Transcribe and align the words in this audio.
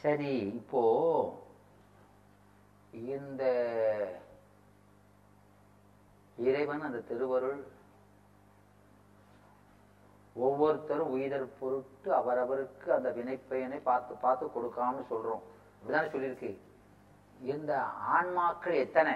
சரி 0.00 0.38
இப்போ 0.38 0.82
இந்த 2.90 3.42
இறைவன் 6.36 6.80
அந்த 6.80 6.98
திருவருள் 6.98 7.66
ஒவ்வொருத்தரும் 10.34 11.10
உயிர் 11.10 11.58
பொருட்டு 11.58 12.12
அவரவருக்கு 12.12 12.88
அந்த 12.88 13.10
வினைப்பயனை 13.10 13.80
பார்த்து 13.82 14.14
பார்த்து 14.14 14.46
கொடுக்காம 14.46 15.04
சொல்றோம். 15.10 15.42
அப்படிதானே 15.80 16.08
சொல்லியிருக்கு. 16.08 16.56
இந்த 17.40 17.84
ஆன்மாக்கள் 18.12 18.74
எத்தனை? 18.74 19.14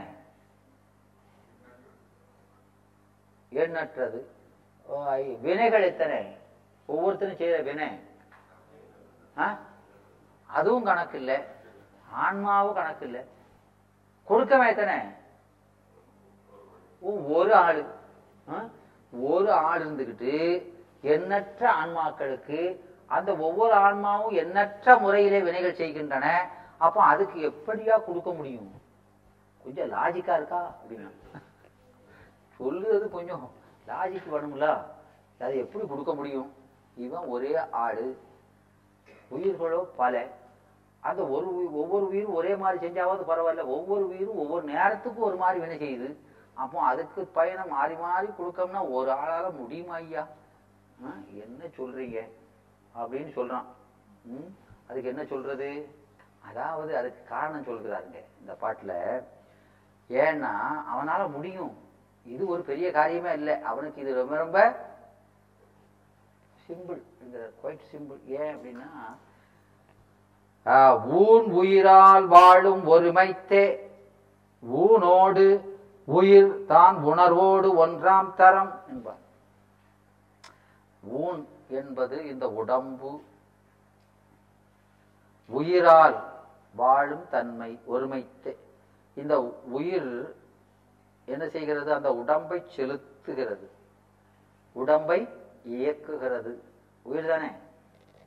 எண்ணற்றது. 3.51 4.27
வினைகள் 5.41 5.83
எத்தனை? 5.83 6.37
ஒவ்வொருத்தரும் 6.87 7.37
செய்யற 7.37 7.62
வினை. 7.62 7.89
ஆ? 9.39 9.59
அதுவும் 10.53 10.84
கணக்கு 10.84 11.19
இல்லை 11.19 11.39
ஆன்மாவும் 12.11 12.75
கணக்கு 12.75 13.07
இல்லை 13.07 13.22
கொடுக்கவே 14.29 14.68
எத்தனை 14.68 14.96
ஓ, 17.03 17.13
ஒரு 17.35 17.54
ஆளு. 17.54 17.82
ஒரு 19.12 19.53
ஆள் 19.53 19.81
இருந்துகிட்டு 19.81 20.32
எண்ணற்ற 21.04 21.62
ஆன்மாக்களுக்கு 21.73 22.59
அந்த 23.07 23.36
ஒவ்வொரு 23.36 23.75
ஆன்மாவும் 23.75 24.35
எண்ணற்ற 24.35 24.99
முறையிலே 24.99 25.40
வினைகள் 25.40 25.75
செய்கின்றன. 25.75 26.26
அப்ப 26.79 27.03
அதுக்கு 27.03 27.39
எப்படியா 27.50 28.04
கொடுக்க 28.04 28.31
முடியும்? 28.32 28.71
கொஞ்சம் 29.64 29.90
லாஜிக்கா 29.90 30.37
இருக்கா? 30.37 30.75
அப்படின்னா. 30.79 31.11
சொல்லுறது 32.61 33.09
கொஞ்சம் 33.09 33.45
லாஜிக் 33.87 34.33
வேணும்ல. 34.33 34.69
அது 35.41 35.59
எப்படி 35.59 35.87
கொடுக்க 35.87 36.14
முடியும்? 36.14 36.48
இவன் 36.97 37.25
ஒரே 37.27 37.56
ஆடு 37.84 38.06
உயிர்களோ 39.31 39.89
பல. 39.97 40.14
அந்த 41.02 41.22
ஒரு 41.22 41.77
ஒவ்வொரு 41.77 42.08
உயிரும் 42.08 42.34
ஒரே 42.34 42.56
மாதிரி 42.56 42.86
செஞ்சாவது 42.86 43.22
பரவாயில்ல. 43.28 43.64
ஒவ்வொரு 43.64 44.08
உயிரும் 44.08 44.36
ஒவ்வொரு 44.36 44.72
நேரத்துக்கும் 44.72 45.19
ஒரு 45.19 45.36
மாதிரி 45.36 45.61
வினை 45.61 45.78
செய்யுது. 45.78 46.17
அப்போ 46.55 46.81
அதுக்கு 46.81 47.25
பயணம் 47.25 47.69
மாறி 47.69 47.94
மாறி 47.94 48.27
கொடுக்கம்னா 48.27 48.91
ஒரு 48.91 49.11
ஆளால 49.11 49.56
முடியுமா 49.56 49.94
ஐயா? 49.94 50.28
ஆ, 51.06 51.11
என்ன 51.28 51.64
சொல்றீங்க? 51.64 52.28
அப்படின்னு 52.98 53.31
சொல்றான். 53.36 53.64
ம், 54.22 54.55
அதுக்கு 54.89 55.09
என்ன 55.09 55.25
சொல்றது? 55.25 55.89
அதாவது 56.48 56.97
அதுக்கு 56.97 57.28
காரணம் 57.28 57.64
சொல்கிறாருங்க 57.64 58.22
இந்த 58.41 58.56
பாட்டுல. 58.61 59.25
ஏன்னா 60.12 60.53
அவனால 60.94 61.31
முடியும். 61.31 61.77
இது 62.25 62.47
ஒரு 62.47 62.62
பெரிய 62.62 62.91
காரியமே 62.91 63.33
இல்லை. 63.33 63.61
அவனுக்கு 63.61 64.00
இது 64.00 64.14
ரொம்ப 64.14 64.37
ரொம்ப 64.37 64.87
சிம்பிள். 66.69 67.03
குவைட் 67.33 67.81
சிம்பிள் 67.92 68.25
ஏன் 68.25 68.56
அப்படின்னா 68.56 69.16
ஊன் 71.05 71.45
உயிரால் 71.45 72.27
வாழும் 72.27 72.87
ஒருமைத்தே. 72.87 73.91
ஊனோடு 74.75 75.61
உயிர் 76.05 76.65
தான் 76.65 76.97
உணர்வோடு 76.97 77.87
ஒன்றாம் 77.87 78.35
தரம் 78.35 78.81
என்பார். 78.89 79.21
ஊன் 81.03 81.49
என்பது 81.69 82.27
இந்த 82.27 82.49
உடம்பு. 82.51 83.23
உயிரால் 85.47 86.25
வாழும் 86.75 87.29
தன்மை 87.31 87.81
ஒருமைத்தே. 87.93 88.57
இந்த 89.15 89.55
உயிர் 89.65 90.35
என்ன 91.25 91.49
செய்கிறது? 91.49 91.93
அந்த 91.93 92.15
உடம்பை 92.15 92.63
செலுத்துகிறது. 92.77 93.67
உடம்பை 94.73 95.29
இயக்குகிறது. 95.69 96.55
உயிர் 97.03 97.27
தானே? 97.27 97.49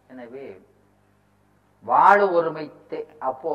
எனவே 0.08 0.62
வாழ 1.84 2.26
ஒருமைத்தே 2.26 3.18
அப்போ 3.20 3.54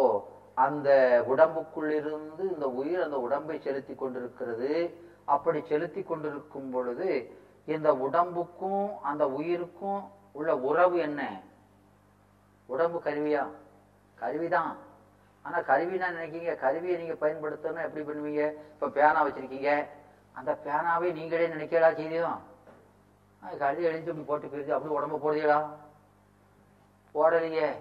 அந்த 0.55 0.89
உடம்புக்குள்ளிருந்து 1.29 2.53
இந்த 2.55 2.71
உயிர் 2.71 3.03
அந்த 3.03 3.21
உடம்பை 3.21 3.61
செலுத்தி 3.61 3.95
கொண்டிருக்கிறது. 3.95 4.99
அப்படி 5.25 5.63
செலுத்தி 5.69 6.03
கொண்டிருக்கும் 6.03 6.71
பொழுது 6.71 7.39
இந்த 7.67 7.95
உடம்புக்கும் 7.95 9.01
அந்த 9.03 9.29
உயிருக்கும் 9.29 10.11
உள்ள 10.33 10.57
உறவு 10.57 10.99
என்ன? 10.99 11.41
உடம்பு 12.67 13.03
கருவியா? 13.05 13.47
கருவிதான். 14.19 14.77
ஆனா 15.43 15.59
கருவினா 15.59 16.09
நினைக்கீங்க 16.17 16.57
கருவியை 16.57 16.97
நீங்க 16.99 17.27
பயன்படுத்தணும் 17.27 17.87
எப்படி 17.87 18.05
பண்ணுவீங்க? 18.05 18.53
இப்ப 18.73 18.89
பேனா 18.89 19.27
வச்சிருக்கீங்க. 19.27 19.87
அந்த 20.33 20.59
பேனாவை 20.65 21.13
நீங்களே 21.13 21.49
நினைக்கலா 21.49 21.95
செய்தியும்? 21.95 22.49
கழுதி 23.59 23.83
எழுந்து 23.83 24.15
போட்டு 24.15 24.47
போயிருச்சு 24.47 24.71
அப்படி 24.71 24.95
உடம்பு 24.95 25.17
போடுதீங்களா? 25.17 25.67
போடலையே. 27.15 27.75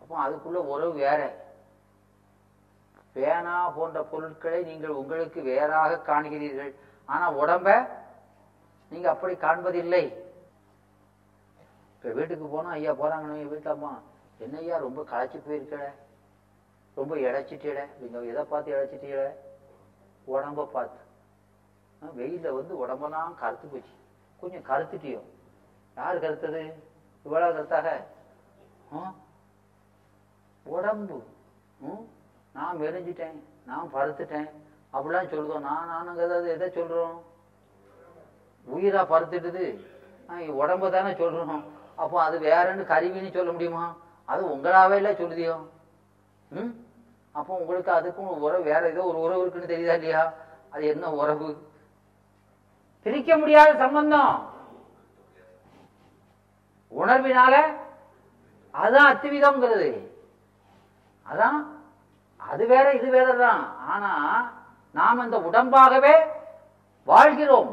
அப்போ 0.00 0.28
அதுக்குள்ள 0.28 0.60
உறவு 0.72 0.92
வேற. 0.92 1.48
பேனா 3.12 3.68
போன்ற 3.68 4.02
பொருட்களை 4.02 4.62
நீங்கள் 4.62 4.90
உங்களுக்கு 4.90 5.42
வேறாக 5.42 6.00
காண்கிறீர்கள். 6.12 6.74
ஆனா 7.06 7.32
உடம்ப 7.32 7.88
நீங்க 8.90 9.10
அப்படி 9.10 9.34
காண்பதில்லை. 9.34 10.14
இப்ப 11.96 12.10
வீட்டுக்கு 12.12 12.46
போனா 12.46 12.70
ஐயா 12.70 12.92
போறாங்கன்னு 12.92 13.52
வீட்டம்மா 13.52 13.98
என்ன 14.38 14.58
ஐயா 14.58 14.76
ரொம்ப 14.76 15.02
களைச்சு 15.02 15.42
போயிருக்கல 15.48 15.92
ரொம்ப 16.94 17.14
இழைச்சிட்டீட 17.14 17.88
நீங்க 17.98 18.20
எதை 18.20 18.44
பார்த்து 18.44 18.72
இழைச்சிட்டீட 18.72 19.34
உடம்ப 20.30 20.64
பார்த்து. 20.64 21.08
வெயில 22.02 22.18
வெயில்ல 22.18 22.54
வந்து 22.54 22.78
உடம்பெல்லாம் 22.78 23.34
கருத்து 23.34 23.68
போச்சு. 23.68 23.94
கொஞ்சம் 24.40 24.64
கருத்துட்டியோ? 24.64 25.20
யார் 25.96 26.20
கருத்தது? 26.20 26.72
இவ்வளவு 27.24 27.58
கருத்தாக? 27.58 27.88
ஆ? 28.96 29.14
உடம்பு 30.66 31.22
நான் 32.52 32.78
மெரிஞ்சிட்டேன் 32.80 33.38
நான் 33.66 33.90
பருத்துட்டேன். 33.94 34.48
அப்படிலாம் 34.92 35.32
சொல்றோம். 35.32 35.58
நான் 35.58 35.90
நானுங்க 35.90 36.22
ஏதாவது 36.22 36.48
எதை 36.50 36.68
சொல்றோம்? 36.68 37.16
உயிரா 38.66 39.02
பருத்துட்டுது. 39.12 39.64
உடம்ப 40.30 40.90
தானே 40.90 41.10
சொல்றோம். 41.10 41.64
அப்போ 41.94 42.22
அது 42.22 42.38
வேறன்னு 42.38 42.90
கருவின்னு 42.92 43.32
சொல்ல 43.32 43.52
முடியுமா? 43.52 43.96
அது 44.24 44.56
உங்களாவே 44.56 44.94
இல்லை 44.94 45.12
சொல்லுதியோ? 45.14 45.56
ம்? 46.50 46.72
அப்போ 47.32 47.54
உங்களுக்கு 47.54 47.92
அதுக்கும் 47.92 48.38
உறவு 48.46 48.62
வேற 48.62 48.88
ஏதோ 48.88 49.02
ஒரு 49.02 49.20
உறவு 49.20 49.40
இருக்குன்னு 49.40 49.72
தெரியுதா 49.72 49.94
இல்லையா? 49.94 50.32
அது 50.70 50.86
என்ன 50.86 51.12
உறவு? 51.12 51.68
பிரிக்க 53.02 53.36
முடியாத 53.36 53.76
சம்பந்தம். 53.78 54.48
உணர்வினால 56.92 57.54
அதுதான் 58.70 59.16
அத்துவிதம்ங்கிறது. 59.16 60.09
அதான் 61.30 61.58
அது 62.40 62.64
வேற 62.72 62.86
இது 62.98 63.08
வேற 63.16 63.30
தான் 63.44 63.62
ஆனா 63.92 64.10
நாம் 64.98 65.24
இந்த 65.26 65.38
உடம்பாகவே 65.48 66.14
வாழ்கிறோம். 67.08 67.72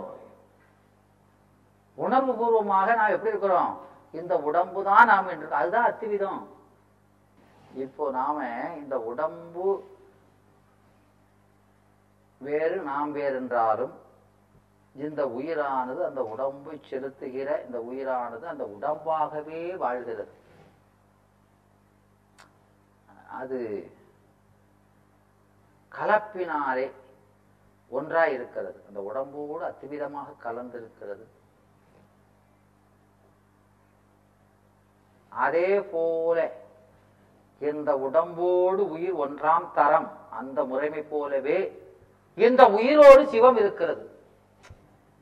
உணர்வு 1.97 2.31
பூர்வமாக 2.39 2.95
நாம் 2.99 3.13
எப்படி 3.15 3.33
இருக்கிறோம்? 3.33 3.71
இந்த 4.19 4.33
உடம்பு 4.47 4.79
தான் 4.89 5.09
நாம் 5.11 5.31
என்று 5.33 5.47
அதுதான் 5.59 5.87
அத்துவிதம். 5.89 6.41
இப்போ 7.85 8.03
நாம 8.17 8.37
இந்த 8.81 8.95
உடம்பு 9.11 9.67
வேறு 12.41 12.77
நாம் 12.89 13.11
வேறு 13.19 13.35
என்றாலும் 13.41 13.95
இந்த 14.95 15.21
உயிரானது 15.37 16.01
அந்த 16.09 16.21
உடம்பை 16.33 16.75
செலுத்துகிற 16.89 17.49
இந்த 17.65 17.79
உயிரானது 17.89 18.45
அந்த 18.53 18.65
உடம்பாகவே 18.75 19.61
வாழ்கிறது. 19.83 20.25
அது 23.39 23.59
கலப்பினாலே 25.91 26.85
ஒன்றாய் 27.91 28.33
இருக்கிறது 28.37 28.79
அந்த 28.87 28.99
உடம்போடு 29.09 29.63
அத்துவிதமாக 29.69 30.29
கலந்திருக்கிறது. 30.45 31.25
அதே 35.31 35.71
போல 35.93 36.37
இந்த 37.71 37.89
உடம்போடு 38.05 38.81
உயிர் 38.95 39.19
ஒன்றாம் 39.25 39.67
தரம் 39.77 40.09
அந்த 40.39 40.59
முறைமை 40.71 41.01
போலவே 41.11 41.59
இந்த 42.45 42.61
உயிரோடு 42.77 43.21
சிவம் 43.33 43.59
இருக்கிறது. 43.61 44.03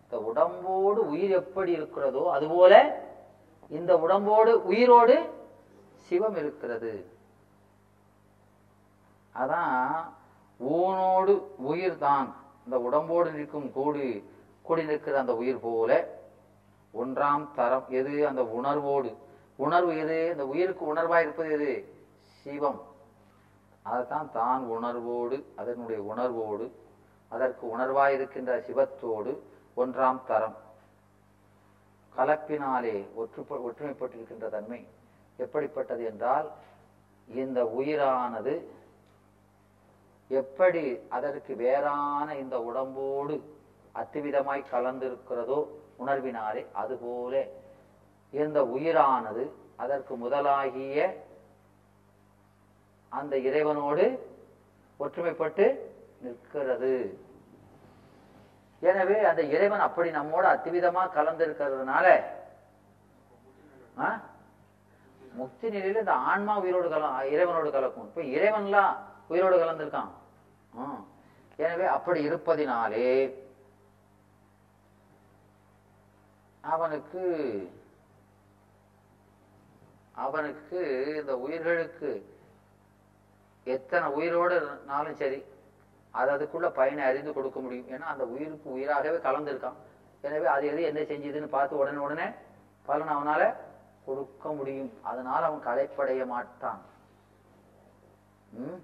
இந்த 0.04 0.18
உடம்போடு 0.30 1.02
உயிர் 1.14 1.34
எப்படி 1.42 1.72
இருக்கிறதோ 1.80 2.24
அதுபோல 2.36 2.74
இந்த 3.78 3.92
உடம்போடு 4.06 4.52
உயிரோடு 4.72 5.16
சிவம் 6.08 6.38
இருக்கிறது. 6.42 6.94
அதான் 9.36 9.74
ஊனோடு 10.60 11.34
உயிர் 11.58 11.98
தான் 11.98 12.36
இந்த 12.66 12.80
உடம்போடு 12.80 13.32
நிற்கும் 13.32 13.72
கூடு 13.72 14.24
கூடி 14.62 14.84
நிற்கிற 14.84 15.20
அந்த 15.20 15.36
உயிர் 15.36 15.60
போல 15.60 15.92
ஒன்றாம் 16.94 17.48
தரம் 17.56 17.86
எது? 17.90 18.28
அந்த 18.28 18.44
உணர்வோடு. 18.44 19.10
உணர்வு 19.56 19.98
எது? 19.98 20.32
அந்த 20.32 20.46
உயிருக்கு 20.46 20.94
உணர்வாக 20.94 21.22
இருப்பது 21.22 21.52
எது? 21.52 21.74
சிவம். 22.46 22.80
அதைத்தான் 23.84 24.32
தான் 24.32 24.64
உணர்வோடு 24.66 25.46
அதனுடைய 25.56 26.02
உணர்வோடு 26.02 26.66
அதற்கு 27.32 27.78
உணர்வாக 27.78 28.14
இருக்கின்ற 28.14 28.64
சிவத்தோடு 28.68 29.32
ஒன்றாம் 29.78 30.22
தரம். 30.28 30.56
கலப்பினாலே 32.16 33.06
ஒற்று 33.16 33.42
ஒற்றுமைப்பட்டிருக்கின்ற 33.68 34.50
தன்மை 34.50 34.88
எப்படிப்பட்டது 35.38 36.04
என்றால் 36.04 36.52
இந்த 37.28 37.66
உயிரானது 37.66 38.54
எப்படி 40.30 40.84
அதற்கு 41.18 41.54
வேறான 41.56 42.28
இந்த 42.44 42.56
உடம்போடு 42.68 43.36
அத்துவிதமாய் 44.02 44.70
கலந்திருக்கிறதோ 44.72 45.60
உணர்வினாலே 46.04 46.64
அதுபோல 46.82 47.44
இந்த 48.34 48.60
உயிரானது 48.76 49.44
அதற்கு 49.84 50.14
முதலாகிய 50.24 51.00
அந்த 53.12 53.36
இறைவனோடு 53.48 54.06
ஒற்றுமைப்பட்டு 55.00 55.66
நிற்கிறது. 56.24 56.94
எனவே 58.82 59.18
அந்த 59.30 59.42
இறைவன் 59.56 59.86
அப்படி 59.88 60.10
நம்மோட 60.18 60.46
அத்துவிதமா 60.54 61.04
கலந்திருக்கிறதுனால 61.18 62.06
முக்தி 65.40 65.68
நிலையில 65.74 66.04
இந்த 66.04 66.16
ஆன்மா 66.32 66.54
உயிரோடு 66.64 66.88
கல 66.90 67.06
இறைவனோடு 67.34 67.70
கலக்கும். 67.76 68.08
இப்ப 68.10 68.22
இறைவன்லாம் 68.36 68.94
உயிரோடு 69.30 69.56
கலந்திருக்கான் 69.62 70.12
எனவே 71.60 71.86
அப்படி 71.96 72.20
இருப்பதினாலே 72.30 73.10
அவனுக்கு 76.64 77.24
அவனுக்கு 80.26 80.80
இந்த 81.20 81.34
உயிர்களுக்கு 81.46 82.10
எத்தனை 83.68 84.08
உயிரோடு 84.18 84.56
இருந்தாலும் 84.56 85.20
சரி 85.22 85.40
அது 86.14 86.30
அதுக்குள்ள 86.34 86.68
பயனை 86.80 87.04
அறிந்து 87.06 87.32
கொடுக்க 87.34 87.60
முடியும். 87.60 87.88
ஏன்னா 87.94 88.08
அந்த 88.14 88.26
உயிருக்கு 88.34 88.68
உயிராகவே 88.76 89.18
கலந்திருக்கான். 89.26 89.80
எனவே 90.24 90.48
அது 90.56 90.66
எது 90.72 90.82
என்ன 90.90 91.02
செஞ்சதுன்னு 91.10 91.50
பார்த்து 91.56 91.80
உடனே 91.82 92.00
உடனே 92.06 92.28
பலன் 92.88 93.14
அவனால 93.16 93.42
கொடுக்க 94.06 94.46
முடியும். 94.60 94.92
அதனால 95.10 95.42
அவன் 95.46 95.66
களைப்படைய 95.68 96.26
மாட்டான். 96.26 96.82
ம், 98.60 98.80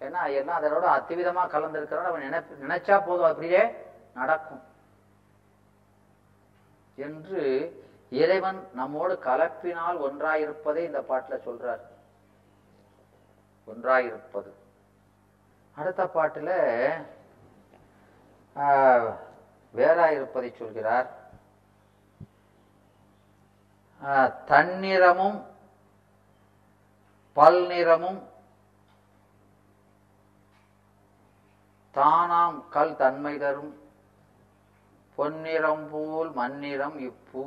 ஏன்னா 0.00 0.30
எல்லாம் 0.30 0.62
அதனோட 0.62 0.86
அத்திவிதமா 0.86 1.48
கலந்திருக்கிறோட 1.48 2.02
அவன் 2.02 2.20
நினைப்பு 2.20 2.66
நினைச்சா 2.66 3.06
போதும். 3.06 3.24
அப்படியே 3.24 3.74
நடக்கும். 4.14 4.62
என்று 6.96 7.42
இறைவன் 8.10 8.68
நம்மோடு 8.74 9.18
கலப்பினால் 9.24 10.00
ஒன்றாயிருப்பதே 10.00 10.76
இந்த 10.76 11.00
பாட்டுல 11.00 11.48
சொல்றார். 11.48 11.80
ஒன்றாயிருப்பது. 13.66 14.50
அடுத்த 15.74 16.04
பாட்டுல 16.04 16.50
ஆஹ், 18.56 19.14
வேறாயிருப்பதை 19.74 20.56
சொல்கிறார். 20.56 21.10
ஆஹ், 24.02 24.32
பல் 27.36 27.58
பல்நிறமும் 27.60 28.20
தானாம் 31.94 32.68
கல் 32.70 32.96
தன்மை 32.96 33.38
தரும் 33.38 33.72
பொன்னிறம் 35.18 35.88
போல் 35.90 36.30
மண்ணிறம் 36.30 36.98
இப்பு 36.98 37.42